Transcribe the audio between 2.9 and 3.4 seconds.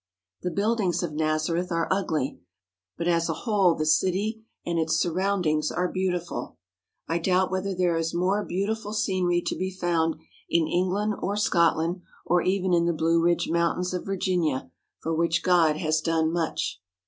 but as a